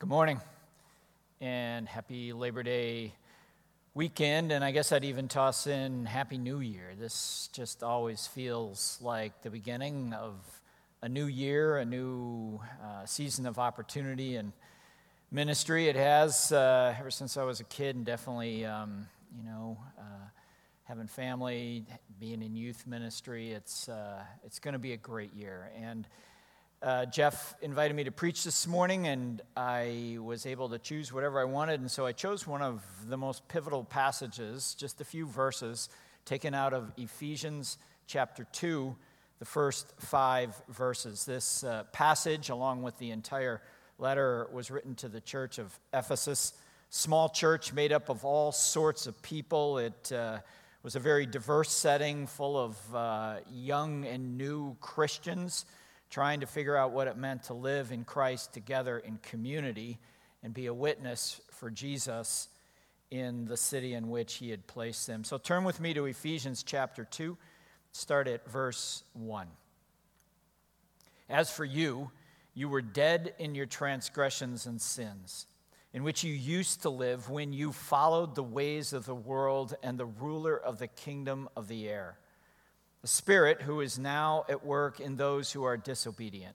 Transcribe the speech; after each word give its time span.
Good 0.00 0.08
morning 0.08 0.40
and 1.42 1.86
happy 1.86 2.32
Labor 2.32 2.62
Day 2.62 3.12
weekend. 3.92 4.50
And 4.50 4.64
I 4.64 4.70
guess 4.70 4.92
I'd 4.92 5.04
even 5.04 5.28
toss 5.28 5.66
in 5.66 6.06
Happy 6.06 6.38
New 6.38 6.60
Year. 6.60 6.94
This 6.98 7.50
just 7.52 7.82
always 7.82 8.26
feels 8.26 8.98
like 9.02 9.42
the 9.42 9.50
beginning 9.50 10.14
of 10.14 10.36
a 11.02 11.08
new 11.10 11.26
year, 11.26 11.76
a 11.76 11.84
new 11.84 12.58
uh, 12.82 13.04
season 13.04 13.44
of 13.44 13.58
opportunity 13.58 14.36
and 14.36 14.54
ministry. 15.30 15.88
It 15.88 15.96
has 15.96 16.50
uh, 16.50 16.94
ever 16.98 17.10
since 17.10 17.36
I 17.36 17.42
was 17.42 17.60
a 17.60 17.64
kid, 17.64 17.94
and 17.94 18.06
definitely, 18.06 18.64
um, 18.64 19.06
you 19.36 19.44
know, 19.44 19.76
uh, 19.98 20.28
having 20.84 21.08
family, 21.08 21.84
being 22.18 22.40
in 22.40 22.56
youth 22.56 22.86
ministry. 22.86 23.50
It's 23.50 23.86
uh, 23.90 24.24
it's 24.46 24.60
going 24.60 24.72
to 24.72 24.78
be 24.78 24.94
a 24.94 24.96
great 24.96 25.34
year 25.34 25.70
and. 25.76 26.06
Uh, 26.82 27.04
Jeff 27.04 27.54
invited 27.60 27.92
me 27.92 28.04
to 28.04 28.10
preach 28.10 28.42
this 28.42 28.66
morning, 28.66 29.06
and 29.06 29.42
I 29.54 30.16
was 30.18 30.46
able 30.46 30.70
to 30.70 30.78
choose 30.78 31.12
whatever 31.12 31.38
I 31.38 31.44
wanted. 31.44 31.80
And 31.80 31.90
so 31.90 32.06
I 32.06 32.12
chose 32.12 32.46
one 32.46 32.62
of 32.62 32.82
the 33.06 33.18
most 33.18 33.46
pivotal 33.48 33.84
passages, 33.84 34.74
just 34.78 34.98
a 35.02 35.04
few 35.04 35.26
verses 35.26 35.90
taken 36.24 36.54
out 36.54 36.72
of 36.72 36.90
Ephesians 36.96 37.76
chapter 38.06 38.46
2, 38.52 38.96
the 39.40 39.44
first 39.44 39.92
five 39.98 40.54
verses. 40.70 41.26
This 41.26 41.64
uh, 41.64 41.84
passage, 41.92 42.48
along 42.48 42.80
with 42.80 42.96
the 42.98 43.10
entire 43.10 43.60
letter, 43.98 44.48
was 44.50 44.70
written 44.70 44.94
to 44.96 45.08
the 45.10 45.20
church 45.20 45.58
of 45.58 45.78
Ephesus. 45.92 46.54
Small 46.88 47.28
church 47.28 47.74
made 47.74 47.92
up 47.92 48.08
of 48.08 48.24
all 48.24 48.52
sorts 48.52 49.06
of 49.06 49.20
people. 49.20 49.76
It 49.76 50.12
uh, 50.12 50.38
was 50.82 50.96
a 50.96 51.00
very 51.00 51.26
diverse 51.26 51.72
setting 51.72 52.26
full 52.26 52.56
of 52.58 52.94
uh, 52.94 53.36
young 53.52 54.06
and 54.06 54.38
new 54.38 54.78
Christians 54.80 55.66
trying 56.10 56.40
to 56.40 56.46
figure 56.46 56.76
out 56.76 56.90
what 56.90 57.06
it 57.06 57.16
meant 57.16 57.44
to 57.44 57.54
live 57.54 57.92
in 57.92 58.04
Christ 58.04 58.52
together 58.52 58.98
in 58.98 59.18
community 59.18 59.98
and 60.42 60.52
be 60.52 60.66
a 60.66 60.74
witness 60.74 61.40
for 61.50 61.70
Jesus 61.70 62.48
in 63.10 63.44
the 63.44 63.56
city 63.56 63.94
in 63.94 64.08
which 64.08 64.34
he 64.34 64.50
had 64.50 64.66
placed 64.66 65.06
them. 65.06 65.24
So 65.24 65.38
turn 65.38 65.64
with 65.64 65.80
me 65.80 65.94
to 65.94 66.06
Ephesians 66.06 66.62
chapter 66.62 67.04
2, 67.04 67.36
start 67.92 68.28
at 68.28 68.48
verse 68.50 69.04
1. 69.14 69.46
As 71.28 71.50
for 71.50 71.64
you, 71.64 72.10
you 72.54 72.68
were 72.68 72.82
dead 72.82 73.34
in 73.38 73.54
your 73.54 73.66
transgressions 73.66 74.66
and 74.66 74.80
sins, 74.80 75.46
in 75.92 76.02
which 76.02 76.24
you 76.24 76.32
used 76.32 76.82
to 76.82 76.90
live 76.90 77.30
when 77.30 77.52
you 77.52 77.72
followed 77.72 78.34
the 78.34 78.42
ways 78.42 78.92
of 78.92 79.06
the 79.06 79.14
world 79.14 79.74
and 79.82 79.98
the 79.98 80.06
ruler 80.06 80.56
of 80.56 80.78
the 80.78 80.88
kingdom 80.88 81.48
of 81.56 81.68
the 81.68 81.88
air 81.88 82.19
the 83.02 83.08
Spirit 83.08 83.62
who 83.62 83.80
is 83.80 83.98
now 83.98 84.44
at 84.48 84.64
work 84.64 85.00
in 85.00 85.16
those 85.16 85.52
who 85.52 85.64
are 85.64 85.76
disobedient. 85.76 86.54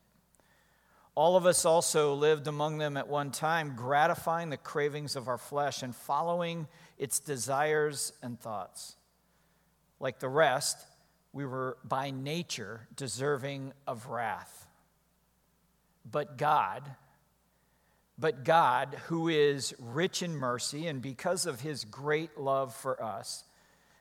All 1.16 1.38
of 1.38 1.46
us 1.46 1.64
also 1.64 2.14
lived 2.14 2.48
among 2.48 2.78
them 2.78 2.98
at 2.98 3.08
one 3.08 3.32
time, 3.32 3.74
gratifying 3.76 4.50
the 4.50 4.58
cravings 4.58 5.16
of 5.16 5.28
our 5.28 5.38
flesh 5.38 5.82
and 5.82 5.96
following 5.96 6.68
its 6.98 7.20
desires 7.20 8.12
and 8.22 8.40
thoughts. 8.40 8.98
Like 10.00 10.20
the 10.20 10.30
rest, 10.30 10.78
we 11.32 11.46
were 11.46 11.78
by 11.84 12.12
nature 12.12 12.88
deserving 12.96 13.74
of 13.88 14.08
wrath. 14.08 14.68
But 16.10 16.38
God, 16.38 16.84
but 18.18 18.44
God, 18.44 18.98
who 19.08 19.30
is 19.30 19.74
rich 19.80 20.22
in 20.22 20.36
mercy, 20.36 20.86
and 20.88 21.02
because 21.02 21.46
of 21.46 21.62
his 21.62 21.86
great 21.86 22.38
love 22.38 22.76
for 22.76 23.02
us, 23.02 23.46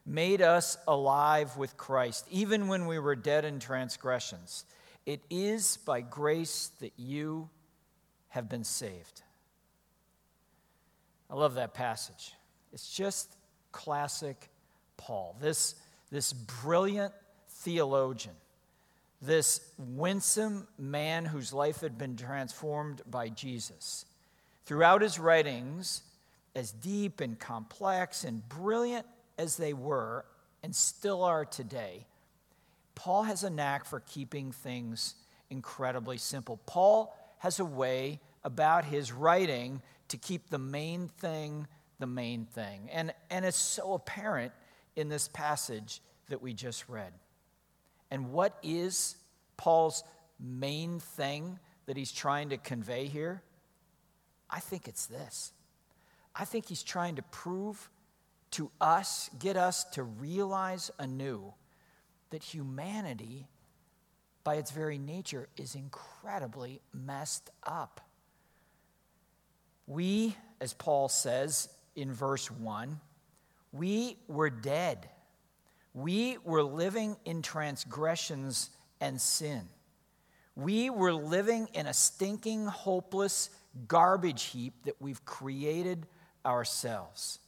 made 0.07 0.43
us 0.43 0.77
alive 0.87 1.57
with 1.57 1.77
Christ, 1.77 2.27
even 2.31 2.69
when 2.69 2.87
we 2.87 2.99
were 2.99 3.17
dead 3.17 3.45
in 3.45 3.59
transgressions. 3.59 4.65
It 5.07 5.21
is 5.31 5.79
by 5.79 6.01
grace 6.01 6.71
that 6.81 6.93
you 6.97 7.49
have 8.29 8.49
been 8.49 8.65
saved. 8.65 9.23
I 11.31 11.35
love 11.35 11.55
that 11.55 11.75
passage. 11.75 12.33
It's 12.73 12.95
just 12.95 13.35
classic 13.73 14.51
Paul. 14.97 15.37
This, 15.41 15.75
this 16.11 16.33
brilliant 16.33 17.13
theologian, 17.49 18.35
this 19.23 19.61
winsome 19.79 20.67
man 20.79 21.25
whose 21.25 21.53
life 21.53 21.81
had 21.81 21.97
been 21.97 22.17
transformed 22.17 23.03
by 23.11 23.29
Jesus. 23.29 24.05
Throughout 24.67 25.03
his 25.03 25.19
writings, 25.19 26.03
as 26.55 26.71
deep 26.71 27.21
and 27.21 27.39
complex 27.39 28.25
and 28.25 28.49
brilliant 28.49 29.07
as 29.39 29.57
they 29.57 29.73
were 29.73 30.25
and 30.63 30.75
still 30.75 31.23
are 31.23 31.45
today, 31.45 32.07
Paul 32.95 33.25
has 33.25 33.45
a 33.45 33.51
knack 33.51 33.85
for 33.85 34.01
keeping 34.01 34.53
things 34.53 35.15
incredibly 35.51 36.19
simple. 36.19 36.59
Paul 36.67 37.17
has 37.39 37.61
a 37.61 37.65
way 37.65 38.21
about 38.45 38.85
his 38.85 39.13
writing 39.13 39.83
to 40.09 40.17
keep 40.17 40.51
the 40.51 40.59
main 40.59 41.09
thing 41.09 41.67
the 41.99 42.07
main 42.07 42.45
thing. 42.45 42.89
And, 42.93 43.13
and 43.31 43.45
it's 43.45 43.57
so 43.57 43.95
apparent 43.95 44.53
in 44.97 45.09
this 45.09 45.29
passage 45.29 46.01
that 46.29 46.43
we 46.43 46.53
just 46.53 46.89
read. 46.89 47.13
And 48.11 48.33
what 48.33 48.59
is 48.63 49.17
Paul's 49.57 50.05
main 50.41 51.01
thing 51.01 51.59
that 51.87 51.97
he's 51.97 52.13
trying 52.13 52.51
to 52.51 52.57
convey 52.57 53.07
here? 53.07 53.43
I 54.51 54.61
think 54.61 54.89
it's 54.89 55.07
this. 55.07 55.53
I 56.35 56.45
think 56.45 56.67
he's 56.67 56.83
trying 56.83 57.17
to 57.17 57.23
prove 57.23 57.89
to 58.55 58.71
us, 58.81 59.31
get 59.39 59.57
us 59.57 59.85
to 59.85 60.03
realize 60.03 60.91
anew 60.99 61.53
that 62.31 62.43
humanity, 62.43 63.47
by 64.43 64.57
its 64.57 64.71
very 64.71 64.99
nature, 64.99 65.49
is 65.57 65.75
incredibly 65.75 66.81
messed 66.93 67.51
up. 67.65 68.01
We, 69.87 70.37
as 70.61 70.73
Paul 70.73 71.09
says 71.09 71.69
in 71.97 72.13
verse 72.13 72.51
1, 72.51 73.01
we 73.73 74.19
were 74.29 74.51
dead. 74.51 75.09
We 75.93 76.39
were 76.45 76.63
living 76.63 77.17
in 77.25 77.43
transgressions 77.43 78.71
and 79.01 79.21
sin. 79.21 79.69
We 80.57 80.91
were 80.91 81.13
living 81.13 81.69
in 81.75 81.87
a 81.87 81.95
stinking, 81.95 82.67
hopeless 82.67 83.51
garbage 83.89 84.45
heap 84.45 84.75
that 84.85 84.95
we've 85.01 85.25
created 85.25 86.07
ourselves. 86.47 87.41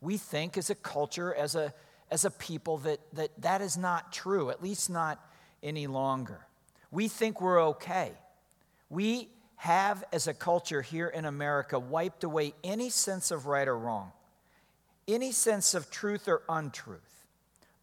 We 0.00 0.16
think 0.16 0.56
as 0.56 0.70
a 0.70 0.74
culture, 0.74 1.34
as 1.34 1.54
a, 1.54 1.72
as 2.10 2.24
a 2.24 2.30
people, 2.30 2.78
that, 2.78 3.00
that 3.14 3.30
that 3.42 3.60
is 3.60 3.76
not 3.76 4.12
true, 4.12 4.50
at 4.50 4.62
least 4.62 4.90
not 4.90 5.24
any 5.62 5.86
longer. 5.86 6.46
We 6.90 7.08
think 7.08 7.40
we're 7.40 7.62
okay. 7.62 8.12
We 8.88 9.28
have, 9.56 10.04
as 10.12 10.28
a 10.28 10.34
culture 10.34 10.82
here 10.82 11.08
in 11.08 11.24
America, 11.24 11.78
wiped 11.78 12.24
away 12.24 12.54
any 12.62 12.90
sense 12.90 13.30
of 13.30 13.46
right 13.46 13.66
or 13.66 13.76
wrong, 13.76 14.12
any 15.06 15.32
sense 15.32 15.74
of 15.74 15.90
truth 15.90 16.28
or 16.28 16.42
untruth, 16.48 17.26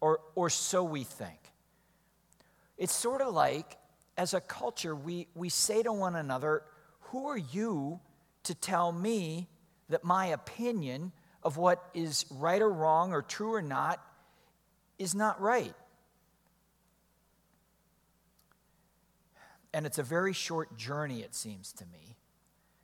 or, 0.00 0.20
or 0.34 0.48
so 0.48 0.82
we 0.82 1.04
think. 1.04 1.38
It's 2.78 2.94
sort 2.94 3.20
of 3.20 3.34
like, 3.34 3.76
as 4.16 4.32
a 4.32 4.40
culture, 4.40 4.94
we, 4.94 5.28
we 5.34 5.48
say 5.48 5.82
to 5.82 5.92
one 5.92 6.16
another, 6.16 6.62
Who 7.10 7.26
are 7.26 7.38
you 7.38 8.00
to 8.44 8.54
tell 8.54 8.90
me 8.90 9.48
that 9.88 10.02
my 10.02 10.26
opinion 10.26 11.12
of 11.46 11.56
what 11.56 11.88
is 11.94 12.26
right 12.28 12.60
or 12.60 12.68
wrong 12.68 13.12
or 13.12 13.22
true 13.22 13.54
or 13.54 13.62
not 13.62 14.04
is 14.98 15.14
not 15.14 15.40
right. 15.40 15.72
And 19.72 19.86
it's 19.86 19.98
a 19.98 20.02
very 20.02 20.32
short 20.32 20.76
journey, 20.76 21.20
it 21.20 21.36
seems 21.36 21.72
to 21.74 21.84
me, 21.86 22.16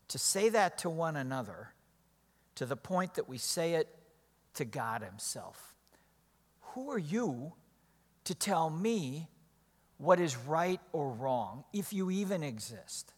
to 0.06 0.16
say 0.16 0.48
that 0.50 0.78
to 0.78 0.90
one 0.90 1.16
another 1.16 1.70
to 2.54 2.64
the 2.64 2.76
point 2.76 3.14
that 3.14 3.28
we 3.28 3.36
say 3.36 3.74
it 3.74 3.88
to 4.54 4.64
God 4.64 5.02
Himself. 5.02 5.74
Who 6.60 6.88
are 6.92 6.98
you 7.00 7.54
to 8.22 8.34
tell 8.36 8.70
me 8.70 9.26
what 9.98 10.20
is 10.20 10.36
right 10.36 10.80
or 10.92 11.10
wrong, 11.10 11.64
if 11.72 11.92
you 11.92 12.12
even 12.12 12.44
exist? 12.44 13.12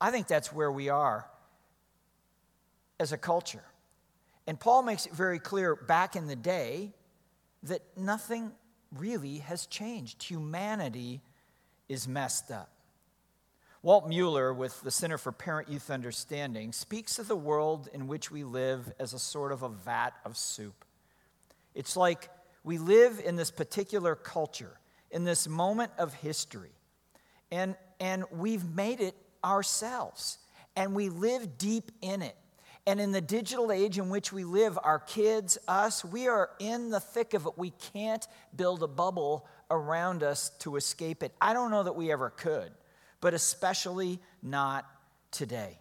I 0.00 0.10
think 0.10 0.26
that's 0.26 0.54
where 0.54 0.72
we 0.72 0.88
are 0.88 1.28
as 2.98 3.12
a 3.12 3.18
culture. 3.18 3.64
And 4.48 4.58
Paul 4.58 4.82
makes 4.82 5.04
it 5.04 5.12
very 5.12 5.38
clear 5.38 5.76
back 5.76 6.16
in 6.16 6.26
the 6.26 6.34
day 6.34 6.94
that 7.64 7.82
nothing 7.98 8.52
really 8.96 9.40
has 9.40 9.66
changed. 9.66 10.22
Humanity 10.22 11.20
is 11.86 12.08
messed 12.08 12.50
up. 12.50 12.70
Walt 13.82 14.08
Mueller, 14.08 14.54
with 14.54 14.80
the 14.80 14.90
Center 14.90 15.18
for 15.18 15.32
Parent 15.32 15.68
Youth 15.68 15.90
Understanding, 15.90 16.72
speaks 16.72 17.18
of 17.18 17.28
the 17.28 17.36
world 17.36 17.90
in 17.92 18.06
which 18.06 18.30
we 18.30 18.42
live 18.42 18.90
as 18.98 19.12
a 19.12 19.18
sort 19.18 19.52
of 19.52 19.62
a 19.62 19.68
vat 19.68 20.14
of 20.24 20.34
soup. 20.34 20.86
It's 21.74 21.94
like 21.94 22.30
we 22.64 22.78
live 22.78 23.20
in 23.22 23.36
this 23.36 23.50
particular 23.50 24.14
culture, 24.14 24.78
in 25.10 25.24
this 25.24 25.46
moment 25.46 25.92
of 25.98 26.14
history, 26.14 26.72
and, 27.52 27.76
and 28.00 28.24
we've 28.32 28.64
made 28.64 29.00
it 29.00 29.14
ourselves, 29.44 30.38
and 30.74 30.94
we 30.94 31.10
live 31.10 31.58
deep 31.58 31.92
in 32.00 32.22
it. 32.22 32.36
And 32.88 33.02
in 33.02 33.12
the 33.12 33.20
digital 33.20 33.70
age 33.70 33.98
in 33.98 34.08
which 34.08 34.32
we 34.32 34.44
live, 34.44 34.78
our 34.82 34.98
kids, 34.98 35.58
us, 35.68 36.02
we 36.02 36.26
are 36.26 36.48
in 36.58 36.88
the 36.88 37.00
thick 37.00 37.34
of 37.34 37.44
it. 37.44 37.52
We 37.58 37.68
can't 37.92 38.26
build 38.56 38.82
a 38.82 38.86
bubble 38.86 39.46
around 39.70 40.22
us 40.22 40.48
to 40.60 40.76
escape 40.76 41.22
it. 41.22 41.34
I 41.38 41.52
don't 41.52 41.70
know 41.70 41.82
that 41.82 41.96
we 41.96 42.10
ever 42.10 42.30
could, 42.30 42.72
but 43.20 43.34
especially 43.34 44.20
not 44.42 44.86
today. 45.30 45.78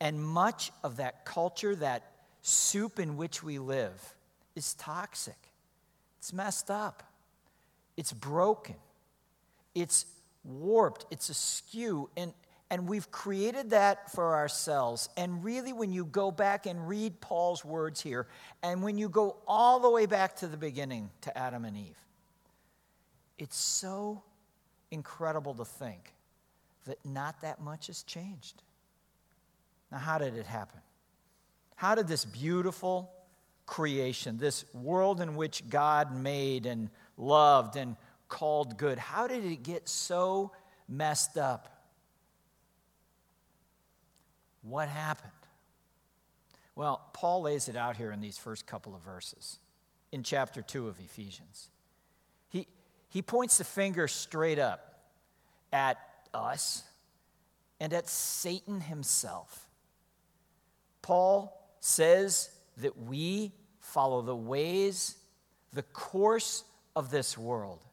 And 0.00 0.24
much 0.24 0.70
of 0.84 0.98
that 0.98 1.24
culture, 1.24 1.74
that 1.74 2.12
soup 2.40 3.00
in 3.00 3.16
which 3.16 3.42
we 3.42 3.58
live, 3.58 4.14
is 4.54 4.74
toxic. 4.74 5.50
It's 6.20 6.32
messed 6.32 6.70
up. 6.70 7.02
It's 7.96 8.12
broken. 8.12 8.76
It's 9.74 10.06
warped. 10.44 11.06
It's 11.10 11.30
askew. 11.30 12.10
And, 12.16 12.32
and 12.70 12.88
we've 12.88 13.10
created 13.10 13.70
that 13.70 14.10
for 14.10 14.34
ourselves. 14.34 15.08
And 15.16 15.44
really, 15.44 15.72
when 15.72 15.92
you 15.92 16.04
go 16.04 16.30
back 16.30 16.66
and 16.66 16.88
read 16.88 17.20
Paul's 17.20 17.64
words 17.64 18.00
here, 18.00 18.26
and 18.62 18.82
when 18.82 18.98
you 18.98 19.08
go 19.08 19.36
all 19.46 19.78
the 19.80 19.90
way 19.90 20.06
back 20.06 20.36
to 20.36 20.48
the 20.48 20.56
beginning 20.56 21.10
to 21.22 21.36
Adam 21.36 21.64
and 21.64 21.76
Eve, 21.76 21.98
it's 23.38 23.56
so 23.56 24.22
incredible 24.90 25.54
to 25.54 25.64
think 25.64 26.12
that 26.86 26.98
not 27.04 27.40
that 27.42 27.60
much 27.60 27.86
has 27.88 28.02
changed. 28.02 28.62
Now, 29.92 29.98
how 29.98 30.18
did 30.18 30.36
it 30.36 30.46
happen? 30.46 30.80
How 31.76 31.94
did 31.94 32.08
this 32.08 32.24
beautiful 32.24 33.12
creation, 33.66 34.38
this 34.38 34.64
world 34.72 35.20
in 35.20 35.36
which 35.36 35.68
God 35.68 36.14
made 36.14 36.66
and 36.66 36.88
loved 37.16 37.76
and 37.76 37.96
called 38.28 38.76
good, 38.76 38.98
how 38.98 39.26
did 39.26 39.44
it 39.44 39.62
get 39.62 39.88
so 39.88 40.52
messed 40.88 41.36
up? 41.36 41.75
What 44.68 44.88
happened? 44.88 45.30
Well, 46.74 47.00
Paul 47.12 47.42
lays 47.42 47.68
it 47.68 47.76
out 47.76 47.96
here 47.96 48.10
in 48.10 48.20
these 48.20 48.36
first 48.36 48.66
couple 48.66 48.94
of 48.94 49.00
verses 49.02 49.58
in 50.10 50.24
chapter 50.24 50.60
2 50.60 50.88
of 50.88 50.98
Ephesians. 50.98 51.68
He, 52.48 52.66
he 53.08 53.22
points 53.22 53.58
the 53.58 53.64
finger 53.64 54.08
straight 54.08 54.58
up 54.58 55.04
at 55.72 55.98
us 56.34 56.82
and 57.78 57.92
at 57.92 58.08
Satan 58.08 58.80
himself. 58.80 59.68
Paul 61.00 61.56
says 61.78 62.50
that 62.78 62.98
we 62.98 63.52
follow 63.78 64.20
the 64.20 64.36
ways, 64.36 65.16
the 65.74 65.84
course 65.84 66.64
of 66.96 67.10
this 67.12 67.38
world. 67.38 67.84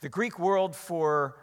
The 0.00 0.08
Greek 0.08 0.40
word 0.40 0.74
for 0.74 1.36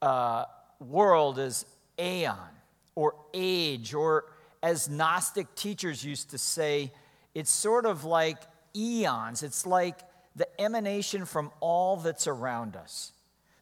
uh, 0.00 0.44
world 0.80 1.38
is 1.38 1.66
aeon 1.98 2.57
or 2.98 3.14
age, 3.32 3.94
or 3.94 4.24
as 4.60 4.88
Gnostic 4.88 5.54
teachers 5.54 6.04
used 6.04 6.30
to 6.30 6.38
say, 6.38 6.90
it's 7.32 7.50
sort 7.50 7.86
of 7.86 8.02
like 8.02 8.38
eons. 8.74 9.44
It's 9.44 9.64
like 9.64 10.00
the 10.34 10.48
emanation 10.60 11.24
from 11.24 11.52
all 11.60 11.98
that's 11.98 12.26
around 12.26 12.74
us. 12.74 13.12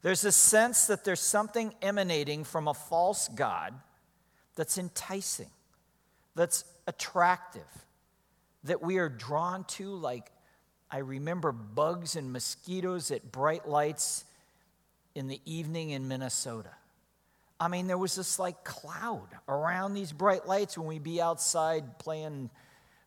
There's 0.01 0.25
a 0.25 0.33
sense 0.33 0.87
that 0.87 1.05
there's 1.05 1.21
something 1.21 1.75
emanating 1.83 2.45
from 2.45 2.67
a 2.67 2.73
false 2.73 3.29
God 3.29 3.75
that's 4.55 4.79
enticing, 4.79 5.51
that's 6.35 6.65
attractive, 6.87 7.69
that 8.65 8.81
we 8.81 8.97
are 8.97 9.11
drawn 9.11 9.65
to, 9.65 9.97
like 9.97 10.33
I 10.91 10.99
remember 10.99 11.53
bugs 11.53 12.17
and 12.17 12.33
mosquitoes 12.33 13.11
at 13.11 13.33
bright 13.33 13.69
lights 13.69 14.25
in 15.15 15.27
the 15.29 15.43
evening 15.45 15.91
in 15.91 16.09
Minnesota. 16.09 16.71
I 17.59 17.69
mean, 17.69 17.87
there 17.87 17.99
was 17.99 18.15
this 18.15 18.39
like 18.39 18.65
cloud 18.65 19.29
around 19.49 19.95
these 19.95 20.13
bright 20.13 20.47
lights 20.47 20.77
when 20.77 20.87
we'd 20.87 21.03
be 21.03 21.21
outside 21.21 21.99
playing 21.99 22.51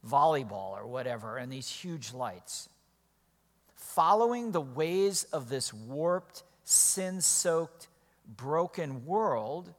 volleyball 0.08 0.72
or 0.72 0.88
whatever, 0.88 1.38
and 1.38 1.52
these 1.52 1.70
huge 1.70 2.14
lights. 2.14 2.70
Following 3.76 4.52
the 4.52 4.62
ways 4.62 5.26
of 5.26 5.50
this 5.50 5.74
warped, 5.74 6.44
sin 6.64 7.22
soaked, 7.22 7.88
broken 8.38 9.06
world 9.06 9.74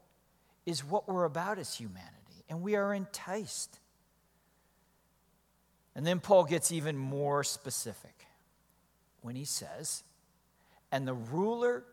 is 0.67 0.85
what 0.85 1.09
we're 1.09 1.25
about 1.25 1.59
as 1.59 1.75
humanity, 1.75 2.45
and 2.49 2.63
we 2.63 2.77
are 2.77 2.95
enticed. 2.95 3.79
And 5.95 6.07
then 6.07 6.21
Paul 6.21 6.45
gets 6.45 6.71
even 6.71 6.97
more 6.97 7.43
specific 7.43 8.27
when 9.23 9.37
he 9.37 9.45
says, 9.45 10.05
And 10.93 11.09
the 11.09 11.15
ruler 11.15 11.85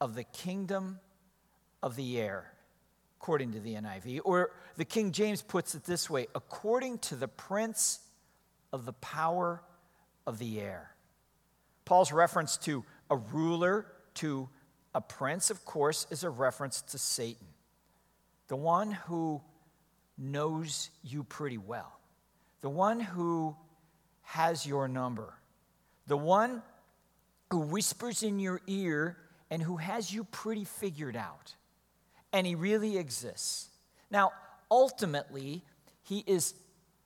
of 0.00 0.14
the 0.14 0.24
kingdom 0.24 0.98
of 1.82 1.96
the 1.96 2.20
air, 2.20 2.52
according 3.20 3.52
to 3.52 3.60
the 3.60 3.74
NIV, 3.74 4.20
or 4.24 4.50
the 4.76 4.84
King 4.84 5.12
James 5.12 5.42
puts 5.42 5.74
it 5.74 5.84
this 5.84 6.08
way 6.08 6.26
according 6.34 6.98
to 6.98 7.16
the 7.16 7.28
prince 7.28 8.00
of 8.72 8.84
the 8.84 8.92
power 8.94 9.62
of 10.26 10.38
the 10.38 10.60
air. 10.60 10.94
Paul's 11.84 12.12
reference 12.12 12.56
to 12.58 12.84
a 13.10 13.16
ruler, 13.16 13.86
to 14.14 14.48
a 14.94 15.00
prince, 15.00 15.50
of 15.50 15.64
course, 15.64 16.06
is 16.10 16.24
a 16.24 16.30
reference 16.30 16.82
to 16.82 16.98
Satan, 16.98 17.46
the 18.48 18.56
one 18.56 18.92
who 18.92 19.40
knows 20.18 20.90
you 21.02 21.24
pretty 21.24 21.58
well, 21.58 21.98
the 22.60 22.68
one 22.68 23.00
who 23.00 23.56
has 24.22 24.66
your 24.66 24.86
number, 24.86 25.34
the 26.06 26.16
one 26.16 26.62
who 27.50 27.58
whispers 27.58 28.22
in 28.22 28.38
your 28.38 28.60
ear 28.66 29.16
and 29.50 29.62
who 29.62 29.76
has 29.76 30.12
you 30.12 30.24
pretty 30.24 30.64
figured 30.64 31.16
out. 31.16 31.54
And 32.32 32.46
he 32.46 32.54
really 32.54 32.96
exists. 32.96 33.68
Now, 34.10 34.32
ultimately, 34.70 35.62
he 36.02 36.24
is 36.26 36.54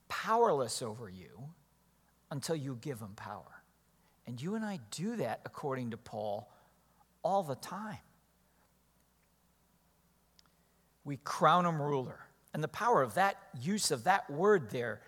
powerless 0.07 0.81
over 0.81 1.09
you 1.09 1.49
until 2.31 2.55
you 2.55 2.77
give 2.81 2.99
him 2.99 3.13
power. 3.15 3.63
And 4.27 4.41
you 4.41 4.55
and 4.55 4.65
I 4.65 4.79
do 4.91 5.15
that, 5.17 5.41
according 5.45 5.91
to 5.91 5.97
Paul, 5.97 6.51
all 7.23 7.43
the 7.43 7.55
time. 7.55 7.97
We 11.03 11.17
crown 11.17 11.65
him 11.65 11.81
ruler. 11.81 12.19
And 12.53 12.63
the 12.63 12.67
power 12.67 13.01
of 13.01 13.15
that 13.15 13.37
use 13.61 13.91
of 13.91 14.05
that 14.05 14.29
word 14.29 14.69
there, 14.69 15.01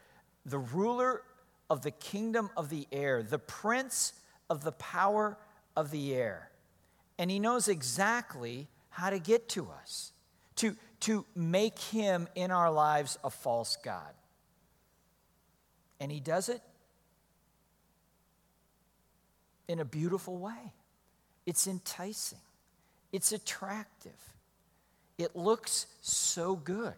the 0.45 0.59
ruler 0.59 1.21
of 1.69 1.81
the 1.81 1.91
kingdom 1.91 2.49
of 2.57 2.69
the 2.69 2.87
air, 2.91 3.23
the 3.23 3.39
prince 3.39 4.13
of 4.49 4.63
the 4.63 4.71
power 4.73 5.37
of 5.75 5.91
the 5.91 6.13
air 6.13 6.51
and 7.17 7.31
He 7.31 7.39
knows 7.39 7.67
exactly 7.67 8.67
how 8.97 9.11
to 9.11 9.19
get 9.19 9.47
to 9.47 9.69
us, 9.83 10.11
to, 10.55 10.75
to 10.99 11.23
make 11.35 11.77
Him 11.77 12.27
in 12.33 12.49
our 12.49 12.71
lives 12.71 13.15
a 13.23 13.29
false 13.29 13.77
God. 13.83 14.11
And 15.99 16.11
He 16.11 16.19
does 16.19 16.49
it 16.49 16.61
in 19.67 19.79
a 19.79 19.85
beautiful 19.85 20.39
way. 20.39 20.73
It's 21.45 21.67
enticing, 21.67 22.39
it's 23.11 23.31
attractive, 23.31 24.33
it 25.19 25.35
looks 25.35 25.85
so 26.01 26.55
good. 26.55 26.95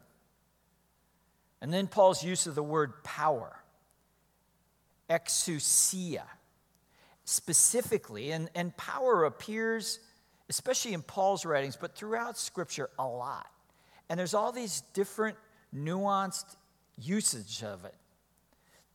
And 1.59 1.73
then 1.73 1.87
Paul's 1.87 2.23
use 2.23 2.47
of 2.47 2.55
the 2.55 2.63
word 2.63 3.03
power, 3.03 3.59
exousia, 5.09 6.23
specifically, 7.25 8.31
and, 8.31 8.49
and 8.55 8.75
power 8.77 9.25
appears 9.25 9.99
especially 10.49 10.93
in 10.93 11.01
Paul's 11.01 11.45
writings, 11.45 11.77
but 11.79 11.95
throughout 11.95 12.37
Scripture 12.37 12.89
a 12.97 13.05
lot. 13.05 13.47
And 14.09 14.19
there's 14.19 14.33
all 14.33 14.51
these 14.51 14.81
different 14.93 15.37
nuanced 15.75 16.55
usage 16.97 17.63
of 17.63 17.85
it. 17.85 17.95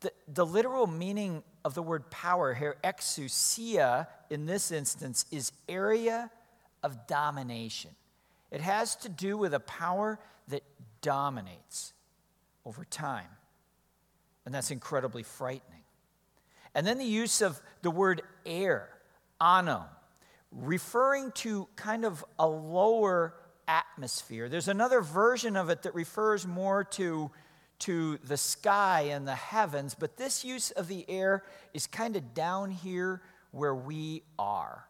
The, 0.00 0.12
the 0.28 0.44
literal 0.44 0.86
meaning 0.86 1.42
of 1.64 1.74
the 1.74 1.82
word 1.82 2.10
power 2.10 2.52
here, 2.52 2.76
exousia, 2.84 4.08
in 4.28 4.46
this 4.46 4.70
instance, 4.70 5.24
is 5.30 5.52
area 5.68 6.30
of 6.82 7.06
domination. 7.06 7.92
It 8.50 8.60
has 8.60 8.96
to 8.96 9.08
do 9.08 9.38
with 9.38 9.54
a 9.54 9.60
power 9.60 10.18
that 10.48 10.62
dominates 11.00 11.92
over 12.66 12.84
time. 12.84 13.28
And 14.44 14.54
that's 14.54 14.70
incredibly 14.70 15.22
frightening. 15.22 15.82
And 16.74 16.86
then 16.86 16.98
the 16.98 17.04
use 17.04 17.40
of 17.40 17.60
the 17.82 17.90
word 17.90 18.22
air, 18.44 18.88
ano, 19.40 19.84
referring 20.54 21.32
to 21.32 21.68
kind 21.76 22.04
of 22.04 22.24
a 22.38 22.46
lower 22.46 23.34
atmosphere. 23.66 24.48
There's 24.48 24.68
another 24.68 25.00
version 25.00 25.56
of 25.56 25.70
it 25.70 25.82
that 25.82 25.94
refers 25.94 26.46
more 26.46 26.84
to, 26.84 27.30
to 27.80 28.18
the 28.18 28.36
sky 28.36 29.08
and 29.10 29.26
the 29.26 29.34
heavens, 29.34 29.94
but 29.98 30.16
this 30.16 30.44
use 30.44 30.70
of 30.70 30.88
the 30.88 31.04
air 31.08 31.44
is 31.72 31.86
kind 31.86 32.16
of 32.16 32.34
down 32.34 32.70
here 32.70 33.22
where 33.50 33.74
we 33.74 34.22
are. 34.38 34.86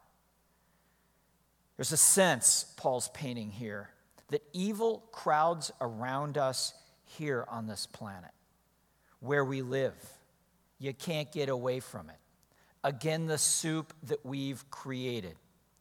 There's 1.76 1.92
a 1.92 1.97
sense, 1.97 2.73
Paul's 2.76 3.09
painting 3.14 3.50
here, 3.50 3.90
that 4.30 4.42
evil 4.52 5.04
crowds 5.12 5.73
around 5.80 6.38
us 6.38 6.75
here 7.04 7.44
on 7.49 7.66
this 7.66 7.87
planet, 7.87 8.30
where 9.21 9.44
we 9.44 9.62
live. 9.62 9.94
You 10.78 10.92
can't 10.92 11.30
get 11.33 11.49
away 11.49 11.80
from 11.80 12.11
it. 12.11 12.16
Again, 12.83 13.26
the 13.26 13.38
soup 13.38 13.94
that 14.04 14.25
we've 14.25 14.68
created 14.71 15.37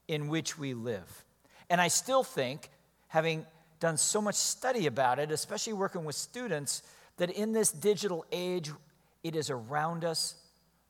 in 0.07 0.27
which 0.27 0.57
we 0.57 0.73
live. 0.73 1.25
And 1.69 1.79
I 1.79 1.87
still 1.87 2.23
think, 2.23 2.69
having 3.07 3.45
done 3.79 3.97
so 3.97 4.21
much 4.21 4.35
study 4.35 4.87
about 4.87 5.19
it, 5.19 5.31
especially 5.31 5.73
working 5.73 6.05
with 6.05 6.15
students, 6.15 6.83
that 7.17 7.29
in 7.29 7.51
this 7.51 7.71
digital 7.71 8.25
age, 8.31 8.71
it 9.23 9.35
is 9.35 9.49
around 9.49 10.03
us 10.03 10.35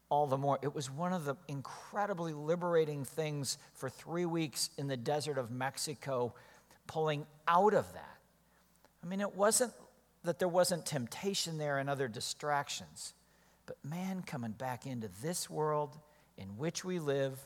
all 0.10 0.28
the 0.28 0.38
more. 0.38 0.60
It 0.62 0.76
was 0.76 0.92
one 0.92 1.12
of 1.12 1.26
the 1.26 1.36
incredibly 1.48 2.34
liberating 2.34 3.04
things 3.04 3.58
for 3.74 3.90
three 3.90 4.26
weeks 4.26 4.70
in 4.78 4.88
the 4.88 4.98
desert 4.98 5.38
of 5.38 5.50
Mexico, 5.52 6.34
pulling 6.88 7.26
out 7.48 7.74
of 7.74 7.92
that. 7.94 8.18
I 9.04 9.08
mean, 9.08 9.22
it 9.22 9.36
wasn't 9.36 9.74
that 10.24 10.40
there 10.40 10.48
wasn't 10.48 10.86
temptation 10.86 11.58
there 11.58 11.78
and 11.78 11.90
other 11.90 12.08
distractions. 12.08 13.14
But 13.66 13.78
man 13.84 14.24
coming 14.26 14.52
back 14.52 14.86
into 14.86 15.10
this 15.22 15.50
world 15.50 15.98
in 16.38 16.58
which 16.58 16.86
we 16.86 17.00
live 17.00 17.40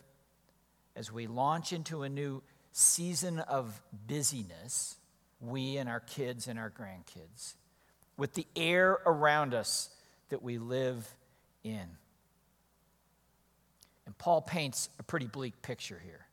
as 0.97 1.11
we 1.11 1.27
launch 1.27 1.71
into 1.71 2.01
a 2.01 2.09
new 2.09 2.41
season 2.71 3.37
of 3.39 3.79
busyness, 4.07 4.97
we 5.39 5.77
and 5.77 5.87
our 5.87 5.99
kids 5.99 6.47
and 6.47 6.57
our 6.57 6.71
grandkids, 6.71 7.53
with 8.17 8.33
the 8.33 8.47
air 8.55 8.97
around 9.05 9.53
us 9.53 9.89
that 10.29 10.41
we 10.41 10.57
live 10.57 11.07
in. 11.63 11.85
And 14.07 14.17
Paul 14.17 14.41
paints 14.41 14.89
a 14.99 15.03
pretty 15.03 15.27
bleak 15.27 15.61
picture 15.61 16.01
here 16.03 16.25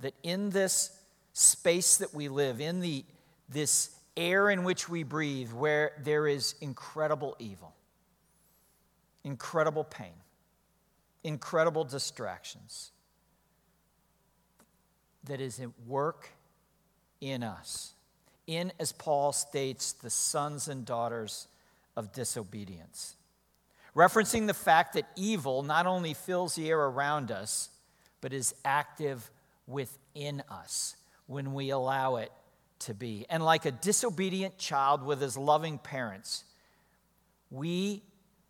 that 0.00 0.12
in 0.22 0.50
this 0.50 0.90
space 1.32 1.96
that 1.96 2.12
we 2.12 2.28
live, 2.28 2.60
in 2.60 2.80
the, 2.80 3.04
this 3.48 3.90
air 4.18 4.50
in 4.50 4.64
which 4.64 4.86
we 4.86 5.02
breathe, 5.02 5.50
where 5.52 5.92
there 6.02 6.28
is 6.28 6.56
incredible 6.60 7.36
evil, 7.38 7.72
incredible 9.22 9.84
pain, 9.84 10.12
incredible 11.22 11.84
distractions, 11.84 12.90
that 15.26 15.40
is 15.40 15.60
at 15.60 15.70
work 15.86 16.30
in 17.20 17.42
us. 17.42 17.94
In, 18.46 18.72
as 18.78 18.92
Paul 18.92 19.32
states, 19.32 19.92
the 19.92 20.10
sons 20.10 20.68
and 20.68 20.84
daughters 20.84 21.48
of 21.96 22.12
disobedience. 22.12 23.16
Referencing 23.96 24.46
the 24.46 24.54
fact 24.54 24.94
that 24.94 25.08
evil 25.16 25.62
not 25.62 25.86
only 25.86 26.14
fills 26.14 26.54
the 26.54 26.68
air 26.68 26.80
around 26.80 27.30
us, 27.30 27.70
but 28.20 28.32
is 28.32 28.54
active 28.64 29.30
within 29.66 30.42
us 30.50 30.96
when 31.26 31.54
we 31.54 31.70
allow 31.70 32.16
it 32.16 32.32
to 32.80 32.92
be. 32.92 33.24
And 33.30 33.42
like 33.42 33.64
a 33.64 33.70
disobedient 33.70 34.58
child 34.58 35.02
with 35.02 35.20
his 35.20 35.36
loving 35.36 35.78
parents, 35.78 36.44
we 37.50 38.02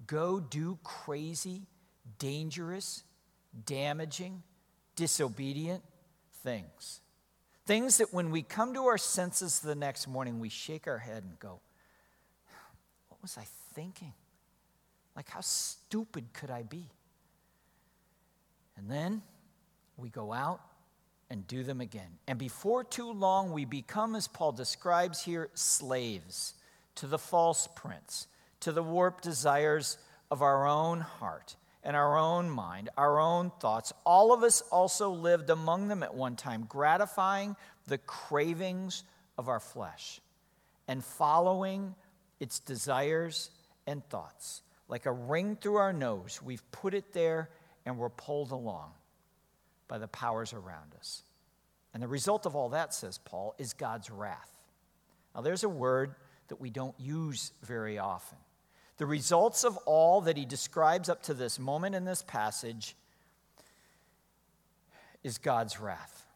go 0.07 0.40
do 0.40 0.78
crazy, 0.83 1.62
dangerous, 2.19 3.04
damaging, 3.66 4.43
disobedient 4.97 5.83
things. 6.44 7.00
Things 7.66 7.96
that 7.96 8.12
when 8.12 8.30
we 8.30 8.42
come 8.42 8.74
to 8.74 8.84
our 8.84 8.98
senses 8.98 9.60
the 9.60 9.74
next 9.74 10.06
morning, 10.06 10.38
we 10.38 10.50
shake 10.50 10.86
our 10.86 10.98
head 10.98 11.24
and 11.24 11.38
go, 11.40 11.60
What 13.08 13.20
was 13.22 13.36
I 13.38 13.46
thinking? 13.74 14.12
Like, 15.16 15.30
how 15.30 15.40
stupid 15.40 16.32
could 16.32 16.50
I 16.50 16.62
be? 16.62 16.90
And 18.76 18.90
then 18.90 19.22
we 19.96 20.10
go 20.10 20.32
out 20.32 20.60
and 21.30 21.46
do 21.46 21.62
them 21.62 21.80
again. 21.80 22.18
And 22.26 22.38
before 22.38 22.84
too 22.84 23.12
long, 23.12 23.52
we 23.52 23.64
become, 23.64 24.14
as 24.14 24.28
Paul 24.28 24.52
describes 24.52 25.22
here, 25.22 25.48
slaves 25.54 26.54
to 26.96 27.06
the 27.06 27.18
false 27.18 27.68
prince, 27.74 28.26
to 28.60 28.72
the 28.72 28.82
warped 28.82 29.24
desires 29.24 29.96
of 30.30 30.42
our 30.42 30.66
own 30.66 31.00
heart 31.00 31.56
and 31.84 31.94
our 31.94 32.18
own 32.18 32.50
mind, 32.50 32.88
our 32.96 33.20
own 33.20 33.52
thoughts. 33.60 33.92
All 34.04 34.32
of 34.32 34.42
us 34.42 34.62
also 34.72 35.10
lived 35.10 35.50
among 35.50 35.88
them 35.88 36.02
at 36.02 36.14
one 36.14 36.34
time, 36.34 36.64
gratifying 36.68 37.56
the 37.86 37.98
cravings 37.98 39.04
of 39.36 39.48
our 39.48 39.60
flesh 39.60 40.20
and 40.88 41.04
following 41.04 41.94
its 42.40 42.58
desires 42.58 43.50
and 43.86 44.02
thoughts. 44.08 44.62
Like 44.88 45.06
a 45.06 45.12
ring 45.12 45.56
through 45.60 45.76
our 45.76 45.92
nose, 45.92 46.40
we've 46.42 46.70
put 46.72 46.94
it 46.94 47.12
there 47.12 47.50
and 47.86 47.98
we're 47.98 48.10
pulled 48.10 48.50
along 48.50 48.90
by 49.88 49.98
the 49.98 50.08
powers 50.08 50.52
around 50.52 50.94
us. 50.98 51.22
And 51.92 52.02
the 52.02 52.08
result 52.08 52.46
of 52.46 52.56
all 52.56 52.70
that, 52.70 52.92
says 52.92 53.18
Paul, 53.18 53.54
is 53.58 53.72
God's 53.72 54.10
wrath. 54.10 54.50
Now, 55.34 55.42
there's 55.42 55.64
a 55.64 55.68
word 55.68 56.14
that 56.48 56.60
we 56.60 56.70
don't 56.70 56.98
use 56.98 57.52
very 57.62 57.98
often. 57.98 58.38
The 58.96 59.06
results 59.06 59.64
of 59.64 59.76
all 59.78 60.20
that 60.22 60.36
he 60.36 60.44
describes 60.44 61.08
up 61.08 61.22
to 61.24 61.34
this 61.34 61.58
moment 61.58 61.94
in 61.94 62.04
this 62.04 62.22
passage 62.22 62.94
is 65.22 65.38
God's 65.38 65.80
wrath. 65.80 66.26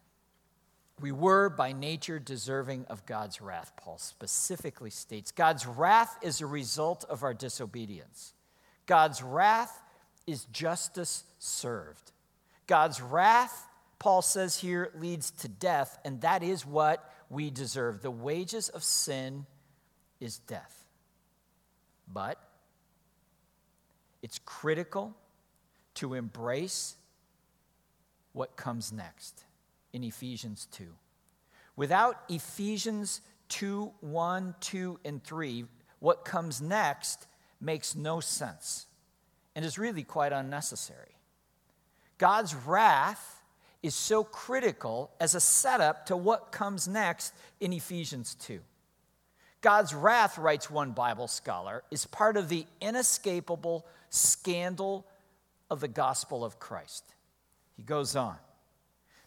We 1.00 1.12
were 1.12 1.48
by 1.48 1.72
nature 1.72 2.18
deserving 2.18 2.86
of 2.86 3.06
God's 3.06 3.40
wrath, 3.40 3.72
Paul 3.76 3.98
specifically 3.98 4.90
states. 4.90 5.30
God's 5.30 5.66
wrath 5.66 6.16
is 6.22 6.40
a 6.40 6.46
result 6.46 7.04
of 7.04 7.22
our 7.22 7.34
disobedience. 7.34 8.32
God's 8.86 9.22
wrath 9.22 9.80
is 10.26 10.46
justice 10.46 11.22
served. 11.38 12.10
God's 12.66 13.00
wrath, 13.00 13.68
Paul 14.00 14.22
says 14.22 14.56
here, 14.56 14.90
leads 14.98 15.30
to 15.30 15.48
death, 15.48 15.98
and 16.04 16.20
that 16.22 16.42
is 16.42 16.66
what 16.66 17.08
we 17.30 17.50
deserve. 17.50 18.02
The 18.02 18.10
wages 18.10 18.68
of 18.68 18.82
sin 18.82 19.46
is 20.18 20.38
death. 20.38 20.84
But 22.12 22.38
it's 24.22 24.38
critical 24.44 25.14
to 25.94 26.14
embrace 26.14 26.96
what 28.32 28.56
comes 28.56 28.92
next 28.92 29.44
in 29.92 30.04
Ephesians 30.04 30.66
2. 30.72 30.86
Without 31.76 32.22
Ephesians 32.28 33.20
2 33.48 33.92
1, 34.00 34.54
2, 34.60 35.00
and 35.04 35.24
3, 35.24 35.64
what 36.00 36.24
comes 36.24 36.60
next 36.60 37.26
makes 37.60 37.96
no 37.96 38.20
sense 38.20 38.86
and 39.56 39.64
is 39.64 39.78
really 39.78 40.04
quite 40.04 40.32
unnecessary. 40.32 41.16
God's 42.18 42.54
wrath 42.54 43.42
is 43.82 43.94
so 43.94 44.24
critical 44.24 45.10
as 45.20 45.34
a 45.34 45.40
setup 45.40 46.06
to 46.06 46.16
what 46.16 46.52
comes 46.52 46.88
next 46.88 47.32
in 47.60 47.72
Ephesians 47.72 48.34
2. 48.36 48.60
God's 49.60 49.94
wrath, 49.94 50.38
writes 50.38 50.70
one 50.70 50.92
Bible 50.92 51.28
scholar, 51.28 51.82
is 51.90 52.06
part 52.06 52.36
of 52.36 52.48
the 52.48 52.66
inescapable 52.80 53.84
scandal 54.10 55.06
of 55.70 55.80
the 55.80 55.88
gospel 55.88 56.44
of 56.44 56.58
Christ. 56.58 57.04
He 57.76 57.82
goes 57.82 58.16
on. 58.16 58.36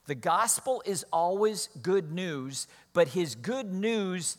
The 0.08 0.16
gospel 0.16 0.82
is 0.86 1.06
always 1.12 1.70
good 1.82 2.12
news, 2.12 2.68
but 2.94 3.10
his 3.10 3.36
good 3.36 3.72
news 3.72 4.38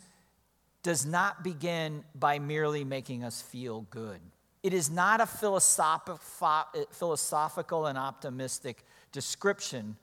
does 0.83 1.07
not 1.07 1.45
begin 1.45 2.03
by 2.15 2.39
merely 2.39 2.85
making 2.85 3.23
us 3.23 3.41
feel 3.41 3.87
good. 3.91 4.19
It 4.63 4.75
is 4.75 4.91
not 4.91 5.21
a 5.21 5.27
philosophical 5.27 7.87
and 7.87 7.99
optimistic 7.99 8.85
description 9.13 9.97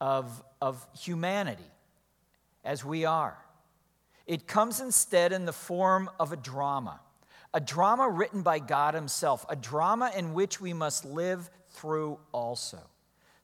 of, 0.00 0.42
of 0.60 0.86
humanity 0.98 1.70
as 2.64 2.84
we 2.84 3.04
are. 3.04 3.36
It 4.26 4.46
comes 4.46 4.80
instead 4.80 5.32
in 5.32 5.44
the 5.44 5.52
form 5.52 6.10
of 6.18 6.32
a 6.32 6.36
drama, 6.36 7.00
a 7.54 7.60
drama 7.60 8.08
written 8.08 8.42
by 8.42 8.58
God 8.58 8.94
Himself, 8.94 9.46
a 9.48 9.56
drama 9.56 10.10
in 10.16 10.34
which 10.34 10.60
we 10.60 10.72
must 10.72 11.04
live 11.04 11.48
through 11.70 12.18
also. 12.32 12.80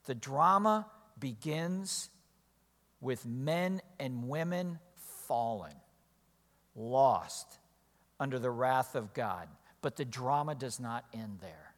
The 0.07 0.15
drama 0.15 0.87
begins 1.19 2.09
with 3.01 3.25
men 3.25 3.81
and 4.01 4.29
women 4.29 4.79
fallen, 5.27 5.75
lost 6.75 7.59
under 8.19 8.39
the 8.39 8.51
wrath 8.51 8.95
of 8.95 9.15
God. 9.15 9.49
But 9.83 9.97
the 9.97 10.05
drama 10.05 10.55
does 10.55 10.79
not 10.79 11.05
end 11.13 11.39
there 11.41 11.75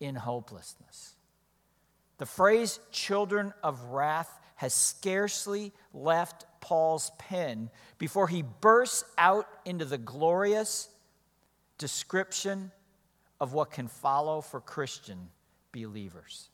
in 0.00 0.14
hopelessness. 0.14 1.14
The 2.18 2.26
phrase 2.26 2.78
children 2.92 3.52
of 3.62 3.82
wrath 3.86 4.40
has 4.56 4.74
scarcely 4.74 5.72
left 5.92 6.46
Paul's 6.60 7.12
pen 7.18 7.70
before 7.98 8.26
he 8.26 8.42
bursts 8.42 9.04
out 9.16 9.46
into 9.64 9.84
the 9.84 9.98
glorious 9.98 10.88
description 11.78 12.72
of 13.38 13.52
what 13.52 13.70
can 13.70 13.86
follow 13.86 14.40
for 14.40 14.60
Christian 14.60 15.28
believers. 15.72 16.48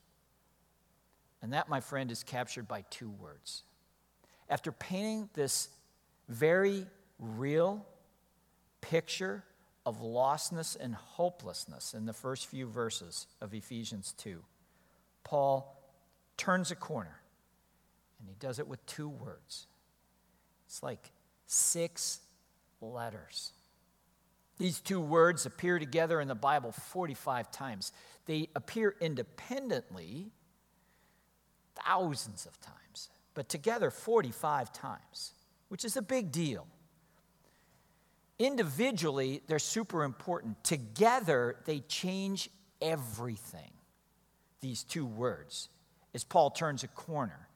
And 1.40 1.52
that, 1.52 1.68
my 1.68 1.80
friend, 1.80 2.11
is 2.11 2.23
captured 2.23 2.68
by 2.68 2.85
two 2.90 3.09
words. 3.09 3.62
After 4.49 4.73
painting 4.73 5.28
this 5.35 5.68
very 6.28 6.87
real 7.18 7.87
picture 8.80 9.44
of 9.87 10.00
lostness 10.00 10.76
and 10.78 10.94
hopelessness 10.94 11.94
in 11.94 12.06
the 12.06 12.12
first 12.12 12.47
few 12.49 12.66
verses 12.66 13.28
of 13.40 13.54
Ephesians 13.54 14.12
2, 14.18 14.42
Paul 15.25 15.76
turns 16.37 16.73
a 16.73 16.76
corner 16.76 17.22
and 18.23 18.31
he 18.31 18.37
does 18.38 18.59
it 18.59 18.69
with 18.69 18.85
two 18.87 19.09
words. 19.09 19.67
It's 20.67 20.83
like 20.83 21.11
six 21.47 22.21
letters. 22.81 23.52
These 24.59 24.81
two 24.81 25.00
words 25.00 25.45
appear 25.45 25.79
together 25.79 26.21
in 26.21 26.29
the 26.29 26.37
Bible 26.37 26.71
45 26.71 27.50
times. 27.50 27.93
They 28.26 28.49
appear 28.55 28.95
independently 29.00 30.31
thousands 31.85 32.47
of 32.47 32.61
times, 32.61 33.09
but 33.35 33.49
together 33.49 33.91
45 33.91 34.73
times, 34.73 35.33
which 35.69 35.85
is 35.85 35.97
a 35.97 36.02
big 36.02 36.31
deal. 36.31 36.67
Individually, 38.38 39.43
they're 39.49 39.59
super 39.59 40.05
important. 40.05 40.62
Together, 40.62 41.57
they 41.64 41.81
change 41.81 42.49
everything. 42.81 43.73
These 44.61 44.85
two 44.85 45.07
words, 45.07 45.69
as 46.14 46.23
Paul 46.23 46.50
turns 46.50 46.85
a 46.85 46.88
corner 46.88 47.49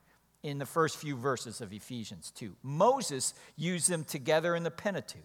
in 0.46 0.58
the 0.58 0.66
first 0.66 0.96
few 0.96 1.16
verses 1.16 1.60
of 1.60 1.72
Ephesians 1.72 2.30
2. 2.36 2.54
Moses 2.62 3.34
used 3.56 3.90
them 3.90 4.04
together 4.04 4.54
in 4.54 4.62
the 4.62 4.70
Pentateuch. 4.70 5.20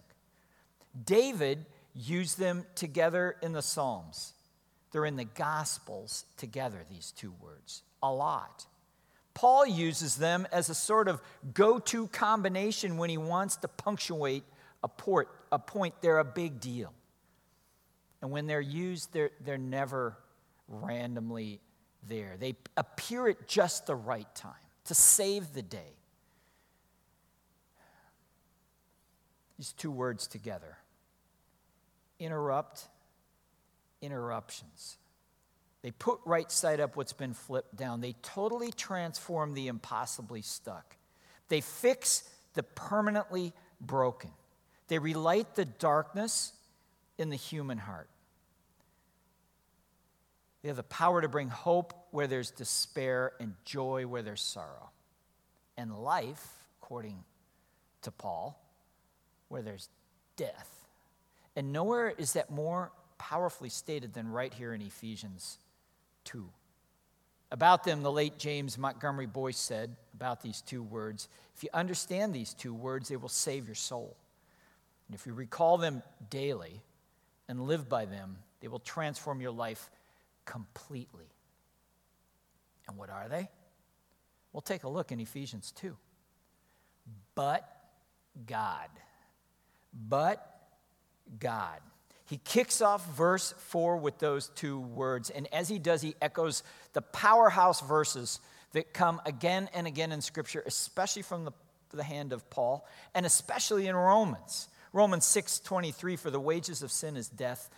David 1.04 1.64
used 1.94 2.40
them 2.40 2.66
together 2.74 3.36
in 3.40 3.52
the 3.52 3.62
Psalms. 3.62 4.34
They're 4.90 5.06
in 5.06 5.14
the 5.14 5.24
Gospels 5.24 6.24
together, 6.36 6.78
these 6.90 7.12
two 7.12 7.32
words, 7.40 7.82
a 8.02 8.12
lot. 8.12 8.66
Paul 9.32 9.64
uses 9.64 10.16
them 10.16 10.44
as 10.50 10.68
a 10.68 10.74
sort 10.74 11.06
of 11.06 11.22
go 11.54 11.78
to 11.78 12.08
combination 12.08 12.96
when 12.96 13.08
he 13.08 13.16
wants 13.16 13.56
to 13.58 13.68
punctuate 13.68 14.42
a, 14.82 14.88
port, 14.88 15.28
a 15.52 15.58
point. 15.58 15.94
They're 16.00 16.18
a 16.18 16.24
big 16.24 16.58
deal. 16.58 16.92
And 18.20 18.32
when 18.32 18.48
they're 18.48 18.60
used, 18.60 19.12
they're, 19.12 19.30
they're 19.44 19.56
never 19.56 20.18
randomly 20.66 21.60
there. 22.08 22.34
They 22.40 22.56
appear 22.76 23.28
at 23.28 23.46
just 23.46 23.86
the 23.86 23.94
right 23.94 24.32
time 24.34 24.54
to 24.92 25.00
save 25.00 25.54
the 25.54 25.62
day. 25.62 25.96
These 29.56 29.72
two 29.72 29.90
words 29.90 30.26
together 30.26 30.76
interrupt, 32.18 32.88
interruptions. 34.02 34.98
They 35.80 35.92
put 35.92 36.20
right 36.26 36.52
side 36.52 36.78
up 36.78 36.94
what's 36.94 37.14
been 37.14 37.32
flipped 37.32 37.74
down. 37.74 38.02
They 38.02 38.16
totally 38.22 38.70
transform 38.70 39.54
the 39.54 39.68
impossibly 39.68 40.42
stuck. 40.42 40.96
They 41.48 41.62
fix 41.62 42.28
the 42.52 42.62
permanently 42.62 43.54
broken. 43.80 44.30
They 44.88 44.98
relight 44.98 45.54
the 45.54 45.64
darkness 45.64 46.52
in 47.16 47.30
the 47.30 47.36
human 47.36 47.78
heart. 47.78 48.10
They 50.62 50.68
have 50.68 50.76
the 50.76 50.84
power 50.84 51.20
to 51.20 51.28
bring 51.28 51.48
hope 51.48 51.92
where 52.10 52.26
there's 52.26 52.50
despair 52.50 53.32
and 53.40 53.54
joy 53.64 54.06
where 54.06 54.22
there's 54.22 54.42
sorrow. 54.42 54.90
And 55.76 55.96
life, 55.96 56.46
according 56.80 57.24
to 58.02 58.10
Paul, 58.12 58.60
where 59.48 59.62
there's 59.62 59.88
death. 60.36 60.70
And 61.56 61.72
nowhere 61.72 62.10
is 62.10 62.34
that 62.34 62.50
more 62.50 62.92
powerfully 63.18 63.70
stated 63.70 64.14
than 64.14 64.28
right 64.28 64.52
here 64.52 64.72
in 64.72 64.82
Ephesians 64.82 65.58
2. 66.24 66.48
About 67.50 67.84
them, 67.84 68.02
the 68.02 68.10
late 68.10 68.38
James 68.38 68.78
Montgomery 68.78 69.26
Boice 69.26 69.58
said 69.58 69.94
about 70.14 70.42
these 70.42 70.62
two 70.62 70.82
words 70.82 71.28
if 71.54 71.62
you 71.62 71.68
understand 71.74 72.34
these 72.34 72.54
two 72.54 72.72
words, 72.72 73.08
they 73.08 73.16
will 73.16 73.28
save 73.28 73.66
your 73.66 73.74
soul. 73.74 74.16
And 75.06 75.14
if 75.14 75.26
you 75.26 75.34
recall 75.34 75.76
them 75.76 76.02
daily 76.30 76.80
and 77.48 77.66
live 77.66 77.88
by 77.88 78.06
them, 78.06 78.38
they 78.60 78.68
will 78.68 78.78
transform 78.78 79.40
your 79.40 79.50
life 79.50 79.90
completely. 80.44 81.26
And 82.88 82.96
what 82.96 83.10
are 83.10 83.28
they? 83.28 83.48
We'll 84.52 84.60
take 84.60 84.84
a 84.84 84.88
look 84.88 85.12
in 85.12 85.20
Ephesians 85.20 85.72
2. 85.72 85.96
But 87.34 87.68
God. 88.46 88.88
But 90.08 90.46
God. 91.38 91.80
He 92.26 92.38
kicks 92.38 92.80
off 92.80 93.06
verse 93.14 93.52
4 93.58 93.96
with 93.96 94.18
those 94.18 94.48
two 94.54 94.78
words. 94.80 95.30
And 95.30 95.48
as 95.52 95.68
he 95.68 95.78
does, 95.78 96.00
he 96.00 96.14
echoes 96.20 96.62
the 96.92 97.02
powerhouse 97.02 97.80
verses 97.80 98.40
that 98.72 98.94
come 98.94 99.20
again 99.26 99.68
and 99.74 99.86
again 99.86 100.12
in 100.12 100.20
Scripture, 100.20 100.62
especially 100.66 101.22
from 101.22 101.44
the, 101.44 101.52
the 101.90 102.02
hand 102.02 102.32
of 102.32 102.48
Paul, 102.48 102.86
and 103.14 103.26
especially 103.26 103.86
in 103.86 103.94
Romans. 103.94 104.68
Romans 104.92 105.24
6 105.26 105.60
23, 105.60 106.16
for 106.16 106.30
the 106.30 106.40
wages 106.40 106.82
of 106.82 106.90
sin 106.90 107.16
is 107.16 107.28
death, 107.28 107.70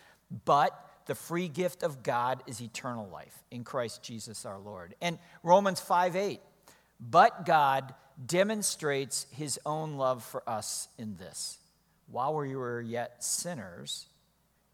but 0.45 0.77
the 1.05 1.15
free 1.15 1.47
gift 1.47 1.83
of 1.83 2.03
God 2.03 2.43
is 2.47 2.61
eternal 2.61 3.07
life 3.07 3.43
in 3.51 3.63
Christ 3.63 4.01
Jesus 4.01 4.45
our 4.45 4.59
Lord. 4.59 4.95
And 5.01 5.19
Romans 5.43 5.79
5 5.79 6.15
8, 6.15 6.39
but 6.99 7.45
God 7.45 7.93
demonstrates 8.23 9.27
his 9.31 9.59
own 9.65 9.97
love 9.97 10.23
for 10.23 10.47
us 10.47 10.87
in 10.97 11.15
this. 11.17 11.59
While 12.07 12.35
we 12.35 12.55
were 12.55 12.81
yet 12.81 13.23
sinners, 13.23 14.07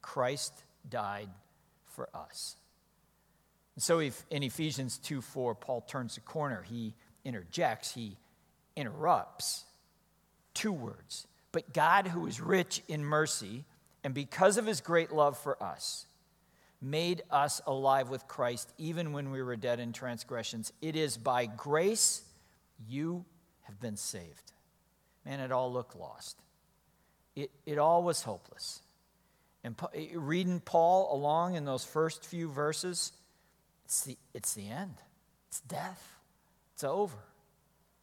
Christ 0.02 0.54
died 0.90 1.30
for 1.88 2.10
us. 2.14 2.56
And 3.76 3.84
so 3.84 4.00
in 4.00 4.44
Ephesians 4.44 4.98
2 5.00 5.22
4, 5.22 5.56
Paul 5.56 5.82
turns 5.82 6.16
the 6.16 6.22
corner. 6.22 6.64
He 6.70 6.94
interjects, 7.24 7.94
he 7.94 8.18
interrupts. 8.76 9.66
Two 10.54 10.74
words. 10.74 11.28
But 11.52 11.74
God, 11.74 12.08
who 12.08 12.28
is 12.28 12.40
rich 12.40 12.82
in 12.88 13.04
mercy, 13.04 13.66
and 14.04 14.14
because 14.14 14.58
of 14.58 14.66
his 14.66 14.82
great 14.82 15.12
love 15.12 15.38
for 15.38 15.62
us, 15.62 16.06
made 16.82 17.22
us 17.30 17.62
alive 17.68 18.10
with 18.10 18.28
Christ 18.28 18.74
even 18.78 19.14
when 19.14 19.32
we 19.32 19.44
were 19.44 19.56
dead 19.56 19.80
in 19.80 19.94
transgressions. 19.94 20.74
It 20.82 20.96
is 20.96 21.18
by 21.18 21.46
grace 21.46 22.24
you 22.88 23.26
have 23.62 23.80
been 23.80 23.98
saved. 23.98 24.52
Man, 25.26 25.40
it 25.40 25.52
all 25.52 25.72
looked 25.72 25.96
lost. 25.96 26.38
It, 27.36 27.52
it 27.66 27.78
all 27.78 28.04
was 28.04 28.24
hopeless. 28.24 28.82
And 29.64 29.76
eh, 29.94 30.08
reading 30.16 30.60
Paul 30.60 31.16
along 31.16 31.56
in 31.56 31.66
those 31.66 31.86
first 31.86 32.26
few 32.26 32.50
verses, 32.50 33.12
it's 33.86 34.04
the, 34.04 34.18
it's 34.34 34.54
the 34.54 34.68
end. 34.68 34.96
It's 35.50 35.62
death. 35.62 36.20
It's 36.74 36.84
over. 36.84 37.18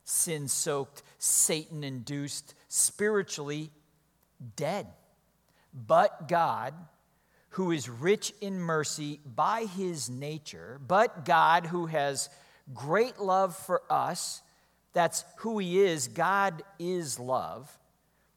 Sin 0.05 0.49
soaked, 0.49 1.03
Satan 1.19 1.85
induced, 1.85 2.55
spiritually 2.69 3.71
dead. 4.57 4.87
But 5.75 6.29
God, 6.29 6.73
who 7.59 7.73
is 7.73 7.89
rich 7.89 8.33
in 8.41 8.61
mercy 8.61 9.19
by 9.35 9.65
his 9.65 10.09
nature, 10.09 10.81
but 10.87 11.25
God 11.25 11.67
who 11.67 11.87
has 11.87 12.31
great 12.73 13.19
love 13.19 13.57
for 13.57 13.83
us. 13.91 14.43
That's 14.93 15.25
who 15.39 15.59
he 15.59 15.81
is. 15.81 16.07
God 16.07 16.63
is 16.79 17.19
love. 17.19 17.77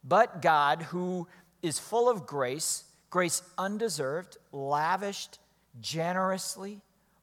But 0.03 0.41
God 0.41 0.81
who 0.81 1.27
is 1.61 1.77
full 1.77 2.09
of 2.09 2.25
grace, 2.25 2.83
grace 3.11 3.43
undeserved, 3.59 4.37
lavished 4.51 5.37
generously 5.79 6.81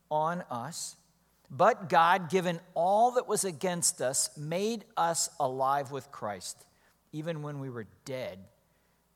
on 0.09 0.45
us. 0.53 0.95
But 1.51 1.89
God, 1.89 2.31
given 2.31 2.61
all 2.75 3.11
that 3.13 3.27
was 3.27 3.43
against 3.43 4.01
us, 4.01 4.31
made 4.37 4.85
us 4.97 5.31
alive 5.41 5.91
with 5.91 6.13
Christ, 6.13 6.65
even 7.11 7.43
when 7.43 7.59
we 7.59 7.69
were 7.69 7.89
dead 8.05 8.39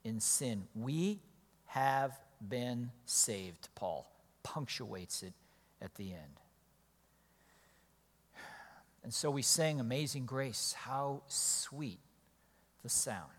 in 0.03 0.19
sin. 0.19 0.65
We 0.75 1.21
have 1.67 2.19
been 2.47 2.91
saved, 3.05 3.69
Paul 3.75 4.07
punctuates 4.43 5.23
it 5.23 5.33
at 5.81 5.95
the 5.95 6.11
end. 6.11 6.39
And 9.03 9.13
so 9.13 9.29
we 9.29 9.41
sing 9.41 9.79
Amazing 9.79 10.25
Grace. 10.25 10.73
How 10.77 11.23
sweet 11.27 11.99
the 12.83 12.89
sound 12.89 13.31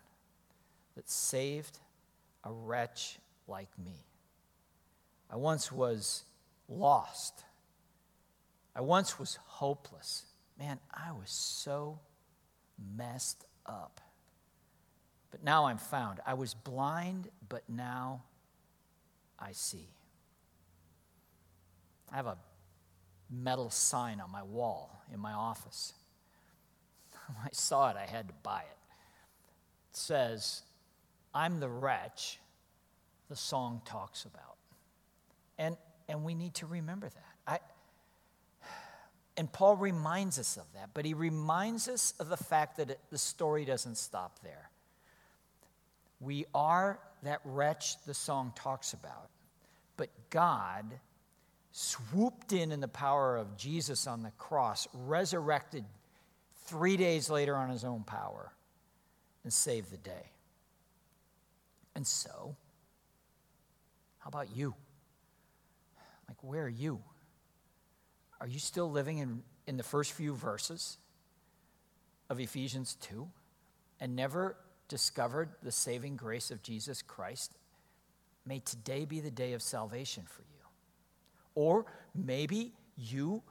that 0.95 1.09
saved 1.09 1.79
a 2.43 2.51
wretch 2.51 3.17
like 3.47 3.69
me. 3.83 4.05
I 5.29 5.37
once 5.37 5.71
was 5.71 6.23
lost. 6.69 7.43
I 8.75 8.81
once 8.81 9.17
was 9.17 9.39
hopeless. 9.45 10.25
Man, 10.59 10.79
I 10.93 11.11
was 11.11 11.31
so 11.31 11.99
messed 12.95 13.45
up. 13.65 14.01
But 15.31 15.43
now 15.43 15.65
I'm 15.65 15.77
found. 15.77 16.19
I 16.25 16.35
was 16.35 16.53
blind, 16.53 17.29
but 17.49 17.63
now 17.67 18.21
I 19.45 19.51
see. 19.51 19.87
I 22.11 22.15
have 22.15 22.25
a 22.25 22.37
metal 23.29 23.69
sign 23.69 24.19
on 24.19 24.31
my 24.31 24.41
wall 24.41 25.03
in 25.13 25.19
my 25.19 25.33
office. 25.33 25.93
When 27.27 27.37
I 27.43 27.49
saw 27.51 27.89
it, 27.89 27.97
I 27.97 28.05
had 28.05 28.27
to 28.27 28.33
buy 28.43 28.59
it. 28.59 28.77
It 29.91 29.97
says, 29.97 30.61
I'm 31.33 31.59
the 31.59 31.69
wretch 31.69 32.39
the 33.29 33.35
song 33.35 33.81
talks 33.85 34.25
about. 34.25 34.57
And, 35.57 35.75
and 36.07 36.23
we 36.23 36.35
need 36.35 36.53
to 36.55 36.65
remember 36.67 37.09
that. 37.09 37.35
I, 37.47 37.59
and 39.37 39.51
Paul 39.51 39.75
reminds 39.75 40.37
us 40.37 40.57
of 40.57 40.65
that, 40.73 40.89
but 40.93 41.05
he 41.05 41.13
reminds 41.13 41.87
us 41.87 42.13
of 42.19 42.29
the 42.29 42.37
fact 42.37 42.77
that 42.77 42.91
it, 42.91 42.99
the 43.09 43.17
story 43.17 43.65
doesn't 43.65 43.97
stop 43.97 44.39
there. 44.43 44.69
We 46.19 46.45
are 46.53 46.99
that 47.23 47.41
wretch 47.43 48.03
the 48.05 48.13
song 48.13 48.53
talks 48.55 48.93
about. 48.93 49.29
God 50.35 50.99
swooped 51.71 52.51
in 52.51 52.73
in 52.73 52.81
the 52.81 52.89
power 52.89 53.37
of 53.37 53.55
Jesus 53.55 54.05
on 54.05 54.21
the 54.21 54.31
cross, 54.31 54.85
resurrected 54.93 55.85
three 56.65 56.97
days 56.97 57.29
later 57.29 57.55
on 57.55 57.69
his 57.69 57.85
own 57.85 58.03
power, 58.03 58.51
and 59.45 59.53
saved 59.53 59.91
the 59.91 59.97
day. 59.97 60.33
And 61.95 62.05
so, 62.05 62.57
how 64.19 64.27
about 64.27 64.53
you? 64.53 64.75
Like, 66.27 66.43
where 66.43 66.65
are 66.65 66.69
you? 66.69 66.99
Are 68.41 68.47
you 68.47 68.59
still 68.59 68.91
living 68.91 69.19
in, 69.19 69.41
in 69.67 69.77
the 69.77 69.83
first 69.83 70.11
few 70.11 70.35
verses 70.35 70.97
of 72.29 72.41
Ephesians 72.41 72.97
2 72.99 73.25
and 74.01 74.17
never 74.17 74.57
discovered 74.89 75.51
the 75.63 75.71
saving 75.71 76.17
grace 76.17 76.51
of 76.51 76.61
Jesus 76.61 77.01
Christ, 77.01 77.53
may 78.45 78.59
today 78.59 79.05
be 79.05 79.19
the 79.19 79.31
day 79.31 79.53
of 79.53 79.61
salvation 79.61 80.23
for 80.27 80.41
you. 80.41 80.63
Or 81.55 81.85
maybe 82.13 82.73
you 82.97 83.41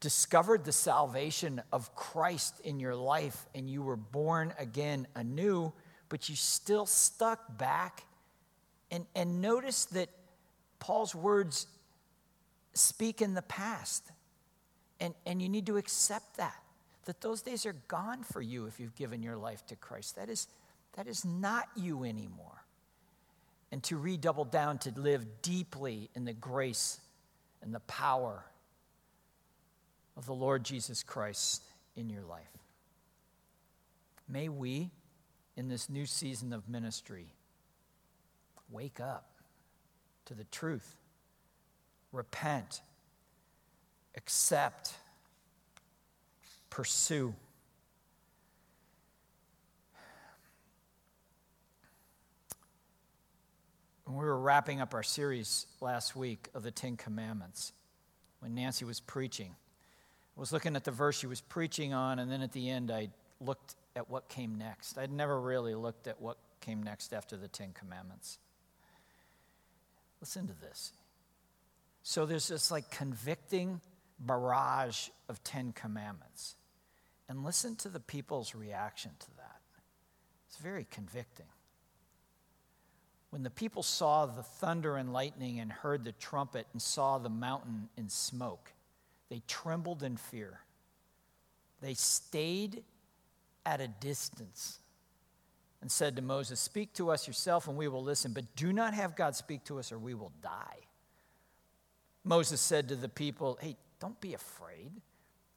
discovered 0.00 0.64
the 0.64 0.72
salvation 0.72 1.62
of 1.72 1.94
Christ 1.94 2.60
in 2.64 2.80
your 2.80 2.96
life 2.96 3.46
and 3.54 3.70
you 3.70 3.82
were 3.82 3.96
born 3.96 4.52
again 4.58 5.06
anew, 5.14 5.72
but 6.08 6.28
you 6.28 6.34
still 6.34 6.86
stuck 6.86 7.56
back. 7.56 8.04
And, 8.90 9.06
and 9.14 9.40
notice 9.40 9.84
that 9.86 10.08
Paul's 10.80 11.14
words 11.14 11.68
speak 12.74 13.22
in 13.22 13.34
the 13.34 13.42
past. 13.42 14.10
And, 14.98 15.14
and 15.24 15.40
you 15.40 15.48
need 15.48 15.66
to 15.66 15.76
accept 15.76 16.36
that, 16.36 16.60
that 17.04 17.20
those 17.20 17.40
days 17.40 17.64
are 17.64 17.76
gone 17.86 18.24
for 18.24 18.42
you 18.42 18.66
if 18.66 18.80
you've 18.80 18.96
given 18.96 19.22
your 19.22 19.36
life 19.36 19.64
to 19.66 19.76
Christ. 19.76 20.16
That 20.16 20.28
is, 20.28 20.48
that 20.94 21.06
is 21.06 21.24
not 21.24 21.68
you 21.76 22.02
anymore. 22.02 22.61
And 23.72 23.82
to 23.84 23.96
redouble 23.96 24.44
down 24.44 24.78
to 24.80 24.92
live 24.94 25.42
deeply 25.42 26.10
in 26.14 26.24
the 26.24 26.34
grace 26.34 27.00
and 27.62 27.74
the 27.74 27.80
power 27.80 28.44
of 30.16 30.26
the 30.26 30.34
Lord 30.34 30.62
Jesus 30.62 31.02
Christ 31.02 31.64
in 31.96 32.10
your 32.10 32.22
life. 32.22 32.46
May 34.28 34.48
we, 34.48 34.90
in 35.56 35.68
this 35.68 35.88
new 35.88 36.06
season 36.06 36.52
of 36.52 36.68
ministry, 36.68 37.26
wake 38.70 39.00
up 39.00 39.26
to 40.26 40.34
the 40.34 40.44
truth, 40.44 40.96
repent, 42.12 42.82
accept, 44.16 44.92
pursue. 46.70 47.34
When 54.12 54.20
we 54.20 54.26
were 54.26 54.38
wrapping 54.38 54.82
up 54.82 54.92
our 54.92 55.02
series 55.02 55.66
last 55.80 56.14
week 56.14 56.50
of 56.52 56.62
the 56.62 56.70
Ten 56.70 56.98
Commandments, 56.98 57.72
when 58.40 58.54
Nancy 58.54 58.84
was 58.84 59.00
preaching, 59.00 59.54
I 60.36 60.40
was 60.40 60.52
looking 60.52 60.76
at 60.76 60.84
the 60.84 60.90
verse 60.90 61.18
she 61.18 61.26
was 61.26 61.40
preaching 61.40 61.94
on, 61.94 62.18
and 62.18 62.30
then 62.30 62.42
at 62.42 62.52
the 62.52 62.68
end, 62.68 62.90
I 62.90 63.08
looked 63.40 63.74
at 63.96 64.10
what 64.10 64.28
came 64.28 64.58
next. 64.58 64.98
I'd 64.98 65.10
never 65.10 65.40
really 65.40 65.74
looked 65.74 66.08
at 66.08 66.20
what 66.20 66.36
came 66.60 66.82
next 66.82 67.14
after 67.14 67.38
the 67.38 67.48
Ten 67.48 67.72
Commandments. 67.72 68.36
Listen 70.20 70.46
to 70.46 70.60
this. 70.60 70.92
So 72.02 72.26
there's 72.26 72.48
this 72.48 72.70
like 72.70 72.90
convicting 72.90 73.80
barrage 74.20 75.08
of 75.30 75.42
Ten 75.42 75.72
Commandments. 75.72 76.56
And 77.30 77.46
listen 77.46 77.76
to 77.76 77.88
the 77.88 78.00
people's 78.00 78.54
reaction 78.54 79.12
to 79.18 79.36
that. 79.38 79.62
It's 80.48 80.58
very 80.58 80.86
convicting. 80.90 81.46
When 83.32 83.42
the 83.42 83.48
people 83.48 83.82
saw 83.82 84.26
the 84.26 84.42
thunder 84.42 84.98
and 84.98 85.10
lightning 85.10 85.58
and 85.58 85.72
heard 85.72 86.04
the 86.04 86.12
trumpet 86.12 86.66
and 86.74 86.82
saw 86.82 87.16
the 87.16 87.30
mountain 87.30 87.88
in 87.96 88.10
smoke, 88.10 88.74
they 89.30 89.40
trembled 89.48 90.02
in 90.02 90.18
fear. 90.18 90.60
They 91.80 91.94
stayed 91.94 92.84
at 93.64 93.80
a 93.80 93.88
distance 93.88 94.80
and 95.80 95.90
said 95.90 96.16
to 96.16 96.22
Moses, 96.22 96.60
Speak 96.60 96.92
to 96.92 97.10
us 97.10 97.26
yourself 97.26 97.68
and 97.68 97.76
we 97.78 97.88
will 97.88 98.04
listen, 98.04 98.34
but 98.34 98.54
do 98.54 98.70
not 98.70 98.92
have 98.92 99.16
God 99.16 99.34
speak 99.34 99.64
to 99.64 99.78
us 99.78 99.92
or 99.92 99.98
we 99.98 100.12
will 100.12 100.32
die. 100.42 100.80
Moses 102.24 102.60
said 102.60 102.86
to 102.88 102.96
the 102.96 103.08
people, 103.08 103.58
Hey, 103.62 103.78
don't 103.98 104.20
be 104.20 104.34
afraid. 104.34 104.92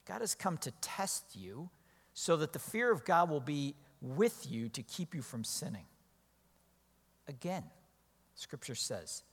God 0.05 0.21
has 0.21 0.33
come 0.33 0.57
to 0.59 0.71
test 0.79 1.35
you 1.35 1.69
so 2.13 2.37
that 2.37 2.53
the 2.53 2.59
fear 2.59 2.89
of 2.89 3.03
God 3.03 3.29
will 3.29 3.41
be 3.41 3.75
with 3.99 4.49
you 4.49 4.69
to 4.69 4.81
keep 4.81 5.13
you 5.13 5.21
from 5.21 5.43
sinning. 5.43 5.87
Again, 7.27 7.63
scripture 8.35 8.75
says, 8.75 9.23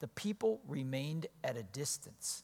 the 0.00 0.08
people 0.08 0.60
remained 0.68 1.26
at 1.42 1.56
a 1.56 1.62
distance 1.62 2.42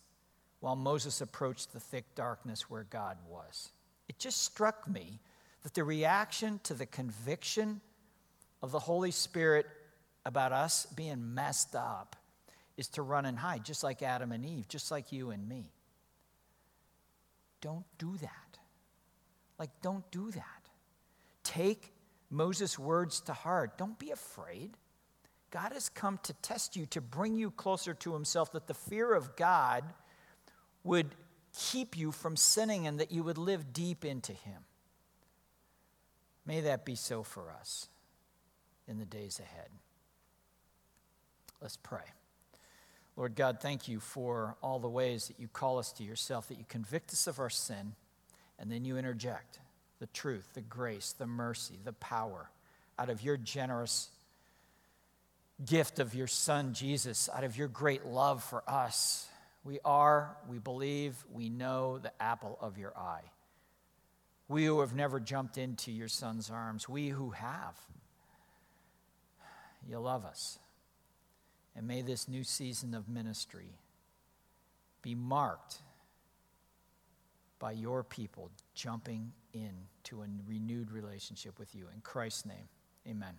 while 0.61 0.77
Moses 0.77 1.21
approached 1.21 1.73
the 1.73 1.81
thick 1.81 2.15
darkness 2.15 2.71
where 2.71 2.85
God 2.85 3.17
was. 3.29 3.71
It 4.09 4.19
just 4.19 4.43
struck 4.43 4.89
me 4.89 5.21
that 5.63 5.75
the 5.75 5.85
reaction 5.85 6.61
to 6.65 6.75
the 6.75 6.87
conviction 6.87 7.81
of 8.63 8.73
the 8.73 8.79
Holy 8.79 9.11
Spirit 9.11 9.67
about 10.25 10.53
us 10.53 10.87
being 10.87 11.35
messed 11.35 11.75
up 11.75 12.17
is 12.77 12.89
to 12.89 13.03
run 13.03 13.27
and 13.27 13.39
hide, 13.39 13.65
just 13.65 13.83
like 13.83 14.03
Adam 14.03 14.33
and 14.33 14.45
Eve, 14.45 14.69
just 14.69 14.91
like 14.91 15.13
you 15.13 15.31
and 15.31 15.49
me. 15.49 15.71
Don't 17.61 17.85
do 17.99 18.17
that. 18.19 18.59
Like, 19.59 19.71
don't 19.83 20.09
do 20.11 20.31
that. 20.31 20.69
Take 21.45 21.93
Moses' 22.31 22.79
words 22.79 23.21
to 23.23 23.33
heart. 23.33 23.77
Don't 23.77 23.99
be 23.99 24.11
afraid. 24.11 24.77
God 25.51 25.73
has 25.73 25.89
come 25.89 26.19
to 26.23 26.33
test 26.35 26.77
you, 26.77 26.87
to 26.87 27.01
bring 27.01 27.37
you 27.37 27.51
closer 27.51 27.93
to 27.95 28.15
Himself, 28.15 28.53
that 28.53 28.69
the 28.69 28.75
fear 28.75 29.13
of 29.13 29.35
God 29.37 29.83
would 30.85 31.15
keep 31.59 31.99
you 31.99 32.13
from 32.13 32.37
sinning 32.37 32.87
and 32.87 33.01
that 33.01 33.11
you 33.11 33.25
would 33.25 33.39
live 33.39 33.73
deep 33.73 34.05
into 34.05 34.33
Him. 34.33 34.65
May 36.47 36.61
that 36.63 36.85
be 36.85 36.95
so 36.95 37.23
for 37.23 37.51
us 37.51 37.89
in 38.87 38.99
the 38.99 39.05
days 39.05 39.41
ahead. 39.41 39.69
Let's 41.61 41.77
pray. 41.77 42.05
Lord 43.17 43.35
God, 43.35 43.59
thank 43.61 43.89
you 43.89 44.01
for 44.01 44.57
all 44.63 44.79
the 44.79 44.89
ways 44.89 45.27
that 45.29 45.39
you 45.39 45.49
call 45.49 45.79
us 45.79 45.93
to 45.93 46.05
yourself, 46.05 46.49
that 46.49 46.59
you 46.59 46.65
convict 46.69 47.13
us 47.13 47.27
of 47.27 47.39
our 47.39 47.51
sin, 47.51 47.95
and 48.59 48.71
then 48.71 48.85
you 48.85 48.97
interject 48.97 49.59
the 50.01 50.07
truth, 50.09 50.49
the 50.55 50.61
grace, 50.61 51.13
the 51.13 51.27
mercy, 51.27 51.79
the 51.85 51.93
power 51.93 52.51
out 52.99 53.11
of 53.11 53.23
your 53.23 53.37
generous 53.37 54.11
gift 55.65 55.99
of 55.99 56.15
your 56.15 56.27
Son, 56.27 56.73
Jesus, 56.73 57.29
out 57.33 57.45
of 57.45 57.57
your 57.57 57.69
great 57.69 58.05
love 58.07 58.43
for 58.43 58.63
us. 58.67 59.29
We 59.63 59.79
are, 59.85 60.37
we 60.49 60.59
believe, 60.59 61.23
we 61.33 61.51
know 61.51 61.99
the 61.99 62.13
apple 62.21 62.59
of 62.61 62.79
your 62.79 62.97
eye. 62.97 63.25
We 64.49 64.65
who 64.65 64.81
have 64.81 64.95
never 64.95 65.21
jumped 65.21 65.59
into 65.59 65.93
your 65.93 66.09
Son's 66.09 66.51
arms, 66.51 66.89
we 66.89 67.09
who 67.09 67.31
have, 67.31 67.77
you 69.89 69.99
love 69.99 70.25
us. 70.25 70.59
And 71.77 71.87
may 71.87 72.03
this 72.03 72.27
new 72.27 72.43
season 72.43 72.95
of 72.95 73.09
ministry 73.09 73.79
be 75.03 75.15
marked 75.15 75.77
by 77.61 77.71
your 77.73 78.03
people 78.03 78.51
jumping 78.75 79.33
into 79.53 80.23
a 80.23 80.27
renewed 80.49 80.91
relationship 80.91 81.59
with 81.61 81.75
you. 81.75 81.87
In 81.95 82.01
Christ's 82.01 82.47
name, 82.47 82.69
amen. 83.07 83.39